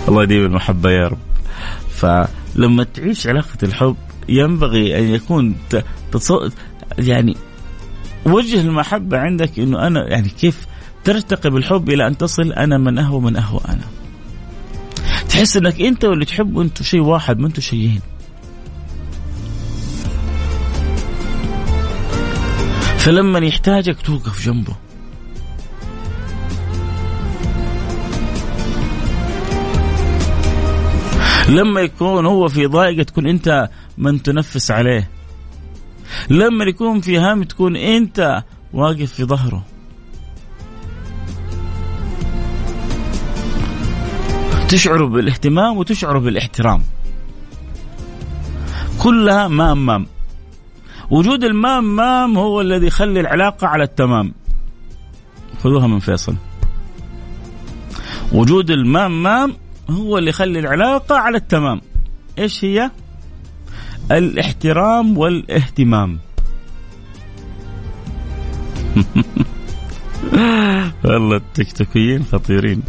[0.09, 1.19] الله يديم المحبة يا رب.
[1.91, 3.97] فلما تعيش علاقة الحب
[4.29, 5.55] ينبغي أن يكون.
[6.99, 7.37] يعني
[8.27, 10.67] وجه المحبة عندك إنه أنا يعني كيف
[11.05, 13.85] ترتقي بالحب إلى أن تصل أنا من اهوى من اهوى أنا.
[15.29, 18.01] تحس إنك أنت واللي تحبه أنتم شيء واحد ما أنتم شيئين.
[22.99, 24.75] فلما يحتاجك توقف جنبه.
[31.49, 35.11] لما يكون هو في ضائقة تكون أنت من تنفس عليه.
[36.31, 39.65] لما يكون في هم تكون أنت واقف في ظهره.
[44.69, 46.83] تشعر بالاهتمام وتشعر بالاحترام.
[49.03, 50.07] كلها مام مام.
[51.11, 54.35] وجود المام مام هو الذي يخلي العلاقة على التمام.
[55.63, 56.37] خذوها من فيصل.
[58.33, 59.57] وجود المام مام
[59.91, 61.81] هو اللي يخلي العلاقة على التمام.
[62.39, 62.91] إيش هي؟
[64.13, 66.19] الاحترام والاهتمام.
[71.05, 72.83] والله التيك توكيين خطيرين.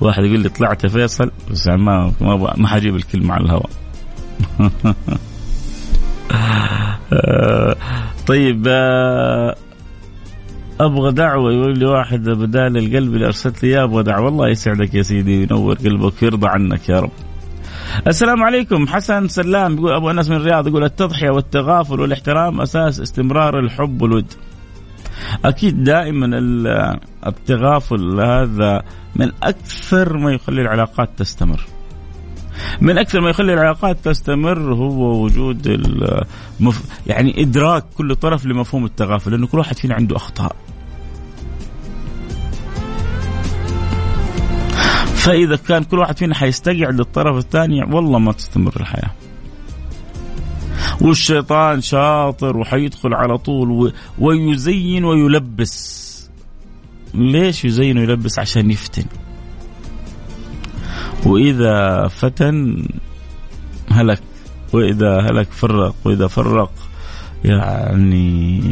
[0.00, 3.70] واحد يقول لي طلعت يا فيصل بس يعني ما ما ما حجيب الكلمة على الهواء
[8.26, 9.54] طيب آه،
[10.80, 11.52] أبغى دعوة.
[11.52, 14.28] يقول لي واحد بدال القلب اللي أرسلت لي إياه أبغى دعوة.
[14.28, 17.10] الله يسعدك يا سيدي وينور قلبك ويرضى عنك يا رب.
[18.06, 23.58] السلام عليكم حسن سلام يقول أبو أنس من الرياض يقول التضحية والتغافل والاحترام أساس استمرار
[23.58, 24.32] الحب والود.
[25.44, 26.26] أكيد دائما
[27.26, 28.82] التغافل هذا
[29.16, 31.66] من أكثر ما يخلي العلاقات تستمر.
[32.80, 35.66] من أكثر ما يخلي العلاقات تستمر هو وجود
[36.60, 36.82] المف...
[37.06, 40.56] يعني إدراك كل طرف لمفهوم التغافل لأنه كل واحد فينا عنده أخطاء.
[45.28, 49.10] فاذا كان كل واحد فينا حيستقعد للطرف الثاني والله ما تستمر الحياة.
[51.00, 56.08] والشيطان شاطر وحيدخل على طول ويزين ويلبس.
[57.14, 59.04] ليش يزين ويلبس؟ عشان يفتن.
[61.26, 62.88] وإذا فتن
[63.90, 64.22] هلك
[64.72, 66.72] وإذا هلك فرق وإذا فرق
[67.44, 68.62] يعني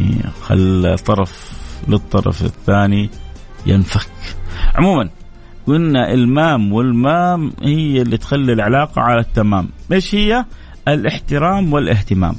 [0.43, 1.53] خلى طرف
[1.89, 3.11] للطرف الثاني
[3.67, 4.11] ينفك
[4.75, 5.11] عموما
[5.67, 9.69] قلنا المام والمام هي اللي تخلي العلاقة على التمام.
[9.93, 10.45] إيش هي؟
[10.89, 12.37] الاحترام والاهتمام.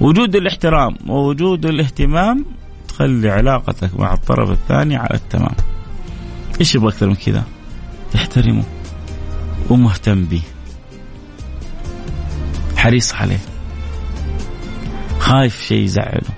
[0.00, 2.44] وجود الاحترام ووجود الاهتمام
[2.88, 5.54] تخلي علاقتك مع الطرف الثاني على التمام.
[6.60, 7.44] إيش يبغى أكثر من كذا؟
[8.14, 8.64] يحترمه
[9.70, 10.42] ومهتم به.
[12.76, 13.40] حريص عليه.
[15.18, 16.30] خايف شيء يزعله.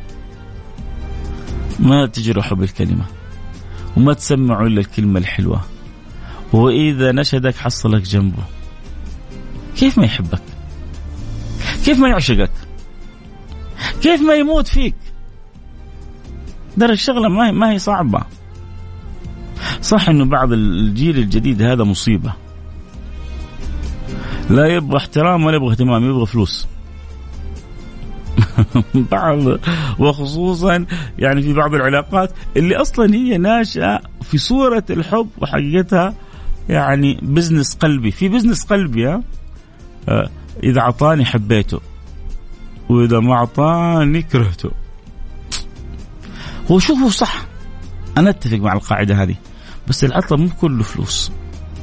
[1.78, 3.04] ما تجرحه بالكلمة.
[3.98, 5.60] وما تسمعه إلا الكلمة الحلوة.
[6.52, 8.42] وإذا نشدك حصلك جنبه.
[9.76, 10.42] كيف ما يحبك؟
[11.84, 12.50] كيف ما يعشقك؟
[14.02, 14.94] كيف ما يموت فيك؟
[16.76, 18.22] درك شغلة ما هي, ما هي صعبة.
[19.82, 22.32] صح إنه بعض الجيل الجديد هذا مصيبة.
[24.50, 26.66] لا يبغى احترام ولا يبغى اهتمام يبغى فلوس.
[29.12, 29.38] بعض
[29.98, 30.86] وخصوصا
[31.18, 36.14] يعني في بعض العلاقات اللي أصلا هي ناشئة في صورة الحب وحقيقتها
[36.68, 38.10] يعني business قلبي.
[38.10, 39.22] في business قلبي ها؟
[40.08, 40.30] آه،
[40.62, 41.80] إذا أعطاني حبيته
[42.88, 44.70] وإذا ما أعطاني كرهته.
[46.70, 47.46] هو شوفوا صح.
[48.18, 49.34] أنا أتفق مع القاعدة هذه
[49.88, 51.32] بس العطاء مو كله فلوس.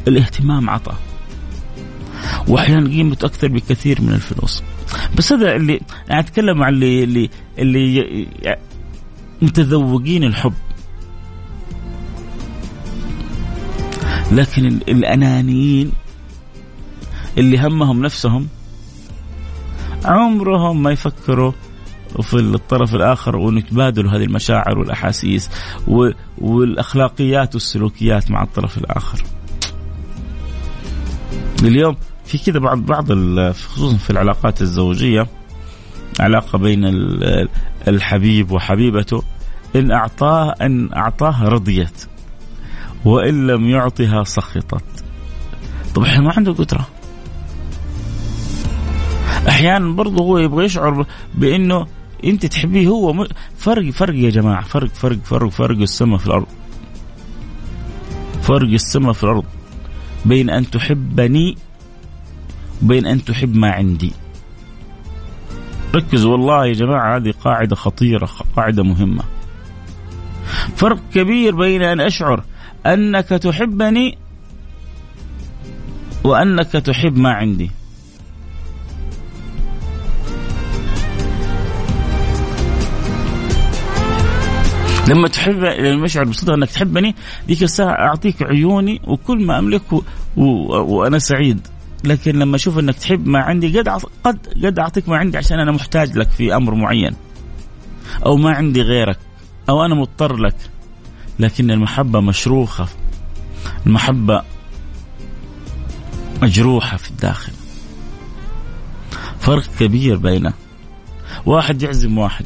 [0.08, 0.96] الاهتمام عطاء.
[2.48, 4.64] واحيانا قيمته أكثر بكثير من الفلوس.
[5.18, 8.28] بس هذا اللي أنا أتكلم عن اللي اللي اللي
[9.42, 10.54] متذوقين الحب
[14.32, 15.92] لكن الأنانيين
[17.38, 18.48] اللي همهم نفسهم
[20.06, 21.52] عمرهم ما يفكروا
[22.16, 25.50] وفي الطرف الآخر ونتبادل هذه المشاعر والأحاسيس
[26.38, 29.24] والأخلاقيات والسلوكيات مع الطرف الآخر.
[31.64, 33.14] اليوم في كذا بعض بعض
[33.52, 35.28] خصوصا في العلاقات الزوجية
[36.20, 36.82] علاقة بين
[37.88, 39.24] الحبيب وحبيبته
[39.76, 42.06] إن اعطاه إن اعطاها رضيت
[43.06, 45.04] وإن لم يعطها سخطت.
[45.96, 46.88] طب إحنا ما عنده قدرة.
[49.48, 51.06] أحيانا برضه هو يبغى يشعر
[51.36, 51.88] بإنه
[52.24, 56.48] أنت تحبيه هو فرق فرق يا جماعة فرق فرق فرق فرق السماء في الأرض
[58.42, 59.46] فرق السماء في الأرض
[60.26, 61.58] بين أن تحبني
[62.84, 64.12] وبين أن تحب ما عندي.
[65.96, 69.24] ركزوا والله يا جماعة هذه قاعدة خطيرة قاعدة مهمة.
[70.76, 72.44] فرق كبير بين أن أشعر
[72.86, 74.18] أنك تحبني
[76.24, 77.72] وأنك تحب ما عندي.
[85.10, 87.16] لما تحب لما أشعر بصدق أنك تحبني
[87.48, 90.04] ذيك الساعة أعطيك عيوني وكل ما أملكه.
[90.38, 91.68] وأنا سعيد.
[92.06, 93.90] لكن لما أشوف إنك تحب ما عندي قد
[94.24, 97.16] قد قد أعطيك ما عندي عشان أنا محتاج لك في أمر معين.
[98.26, 99.20] أو ما عندي غيرك.
[99.70, 100.56] أو أنا مضطر لك.
[101.40, 102.88] لكن المحبة مشروخة.
[103.86, 104.44] المحبة
[106.42, 107.54] مجروحة في الداخل.
[109.40, 110.54] فرق كبير بينه
[111.46, 112.46] واحد يعزم واحد.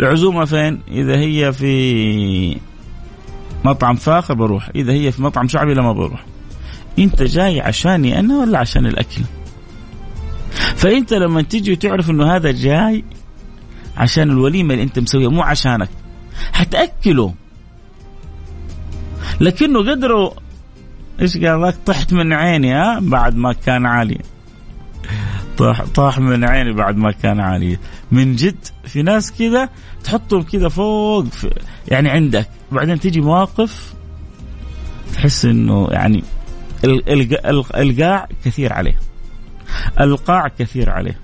[0.00, 2.56] العزومة فين؟ إذا هي في
[3.64, 4.70] مطعم فاخر بروح.
[4.74, 6.24] إذا هي في مطعم شعبي لا ما بروح.
[6.98, 9.22] أنت جاي عشاني أنا ولا عشان الأكل؟
[10.76, 13.04] فانت لما تيجي وتعرف انه هذا جاي
[13.96, 15.88] عشان الوليمة اللي انت مسويها مو عشانك.
[16.52, 17.34] حتأكله.
[19.40, 20.30] لكنه قدروا
[21.20, 24.18] إيش قال لك؟ طحت من عيني ها؟ بعد ما كان عالي.
[25.58, 27.78] طاح طاح من عيني بعد ما كان عالي.
[28.12, 29.68] من جد في ناس كذا
[30.04, 31.50] تحطهم كذا فوق في
[31.88, 32.48] يعني عندك.
[32.72, 33.94] بعدين تيجي مواقف
[35.14, 36.22] تحس إنه يعني
[36.84, 38.98] القاع كثير عليه.
[40.00, 41.18] القاع كثير عليه.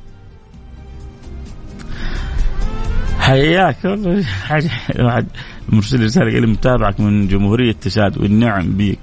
[3.19, 3.77] حياك
[4.25, 5.27] حاجة واحد
[5.69, 8.99] مرسل رسالة قال متابعك من جمهورية تشاد والنعم بيك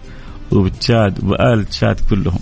[0.52, 2.40] وبتشاد وآل تشاد كلهم.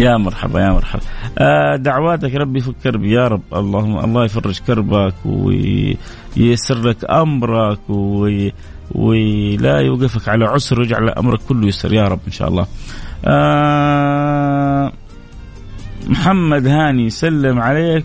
[0.00, 1.02] يا مرحبا يا مرحبا.
[1.38, 3.42] آه دعواتك ربي يفك كربي يا رب.
[3.54, 8.52] اللهم الله يفرج كربك وييسر لك أمرك وي
[8.90, 12.66] ولا يوقفك على عسر ويجعل أمرك كله يسر يا رب إن شاء الله.
[13.24, 14.92] آه
[16.06, 18.04] محمد هاني يسلم عليك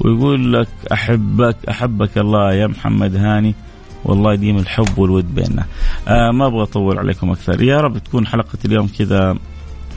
[0.00, 3.54] ويقول لك أحبك أحبك الله يا محمد هاني
[4.04, 5.64] والله يديم الحب والود بيننا.
[6.08, 9.36] آه ما أبغى أطول عليكم أكثر يا رب تكون حلقة اليوم كذا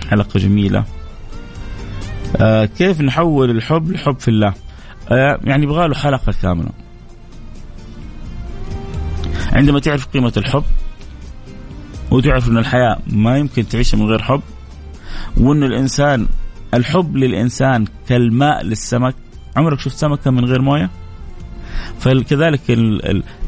[0.10, 0.84] حلقة جميلة.
[2.38, 4.54] آه كيف نحول الحب لحب في الله؟
[5.44, 6.70] يعني يبغى له حلقة كاملة.
[9.56, 10.64] عندما تعرف قيمة الحب
[12.12, 14.42] وتعرف أن الحياة ما يمكن تعيشها من غير حب
[15.38, 16.28] وأن الإنسان
[16.74, 19.16] الحب للإنسان كالماء للسمك
[19.56, 20.90] عمرك شفت سمكة من غير موية؟
[22.00, 22.62] فكذلك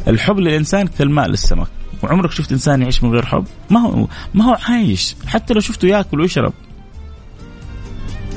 [0.07, 1.67] الحب للإنسان كالماء للسمك.
[2.03, 5.15] وعمرك شفت إنسان يعيش من غير حب؟ ما هو ما هو عايش.
[5.27, 6.53] حتى لو شفته يأكل ويشرب.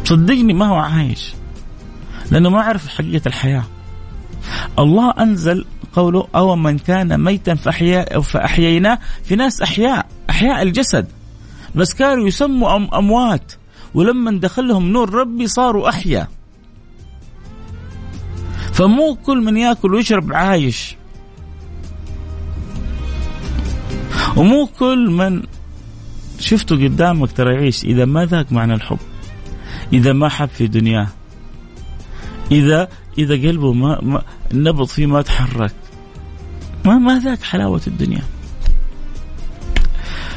[0.05, 1.35] صدقني ما هو عايش.
[2.31, 3.65] لأنه ما عرف حقيقة الحياة.
[4.79, 8.99] الله أنزل قوله أو من كان ميتا فأحيا فأحييناه.
[9.25, 11.07] في ناس أحياء أحياء الجسد.
[11.75, 13.53] بس كانوا يسموا أم أموات.
[13.95, 16.29] ولما دخلهم نور ربي صاروا أحيا
[18.73, 20.97] فمو كل من يأكل ويشرب عايش
[24.37, 25.43] ومو كل من
[26.39, 27.85] شفته قدامك ترى يعيش.
[27.85, 28.99] إذا ما ذاق معنى الحب.
[29.93, 31.09] إذا ما حب في دنياه.
[32.53, 32.89] إذا
[33.19, 34.23] إذا قلبه ما, ما
[34.53, 35.75] النبض فيه ما تحرك.
[36.85, 38.23] ما ما ذاك حلاوة الدنيا.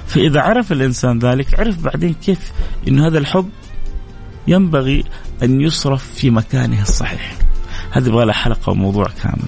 [0.08, 2.52] فإذا عرف الإنسان ذلك عرف بعدين كيف
[2.88, 3.50] أن هذا الحب
[4.48, 5.04] ينبغي
[5.44, 7.36] أن يصرف في مكانه الصحيح.
[7.92, 9.48] هذا يبغى له حلقة وموضوع كامل.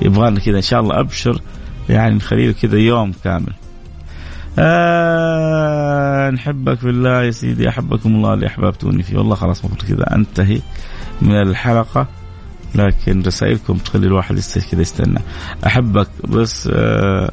[0.00, 1.40] فيبغى لنا كذا إن شاء الله أبشر
[1.88, 3.52] يعني نخليه كذا يوم كامل.
[4.58, 9.16] آه نحبك في الله يا سيدي أحبكم الله اللي أحببتوني فيه.
[9.16, 10.60] والله خلاص المفروض كذا أنتهي
[11.22, 12.06] من الحلقة.
[12.74, 14.38] لكن رسائلكم تخلي الواحد
[14.70, 15.20] كذا يستنى.
[15.66, 17.30] أحبك بس آه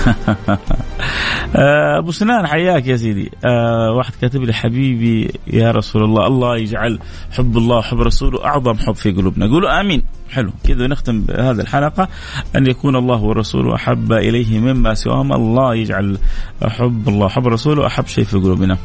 [1.56, 3.30] آه، أبو سنان حياك يا سيدي.
[3.44, 6.98] آه واحد كاتب لي حبيبي يا رسول الله الله يجعل
[7.32, 9.46] حب الله وحب رسوله أعظم حب في قلوبنا.
[9.46, 10.02] قولوا آمين.
[10.30, 10.52] حلو.
[10.64, 12.08] كذا نختم بهذه الحلقة.
[12.56, 15.36] أن يكون الله ورسوله أحب إليه مما سواهما.
[15.36, 16.18] الله يجعل
[16.62, 18.78] حب الله وحب رسوله أحب شيء في قلوبنا.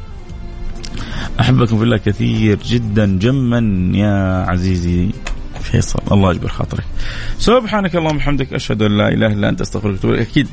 [1.40, 5.10] أحبكم في الله كثير جدا جما يا عزيزي
[5.62, 6.00] فيصل.
[6.12, 6.84] الله يجبر خاطرك.
[7.38, 10.48] سبحانك اللهم وبحمدك أشهد أن لا إله إلا أنت أستغفرك أكيد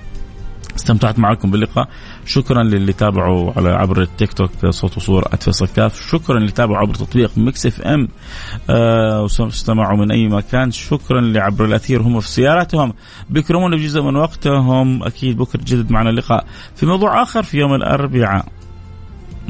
[0.77, 1.89] استمتعت معكم باللقاء.
[2.27, 6.11] شكرا للي تابعوا على عبر التيك توك صوت وصورة @فيصل كاف.
[6.11, 8.09] شكرا للي تابعوا عبر تطبيق Mix FM.
[8.71, 10.71] آه واستمعوا من أي مكان.
[10.71, 12.93] شكرا اللي عبر الأثير هم في سياراتهم.
[13.31, 15.03] بيكرمون بجزء من وقتهم.
[15.03, 16.47] أكيد بكرة جدد معنا اللقاء.
[16.77, 18.47] في موضوع آخر في يوم الأربعاء.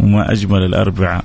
[0.00, 1.24] وما أجمل الأربعاء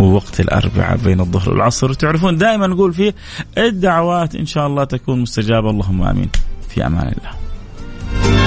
[0.00, 1.90] ووقت الأربعاء بين الظهر والعصر.
[1.90, 3.14] وتعرفون دائما نقول فيه
[3.58, 5.70] الدعوات إن شاء الله تكون مستجابة.
[5.70, 6.28] اللهم آمين.
[6.68, 8.41] في أمان الله.